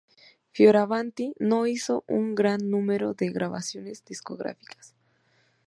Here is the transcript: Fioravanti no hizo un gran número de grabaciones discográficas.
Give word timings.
Fioravanti 0.51 1.35
no 1.37 1.67
hizo 1.67 2.03
un 2.07 2.33
gran 2.33 2.71
número 2.71 3.13
de 3.13 3.29
grabaciones 3.29 4.03
discográficas. 4.03 4.95